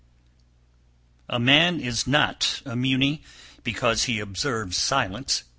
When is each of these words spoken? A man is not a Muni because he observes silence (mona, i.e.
A 1.29 1.37
man 1.37 1.79
is 1.79 2.07
not 2.07 2.63
a 2.65 2.75
Muni 2.75 3.21
because 3.63 4.05
he 4.05 4.19
observes 4.19 4.75
silence 4.75 5.43
(mona, 5.43 5.47
i.e. 5.47 5.49